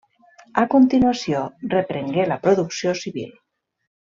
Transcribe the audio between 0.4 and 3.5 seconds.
A continuació, reprengué la producció civil.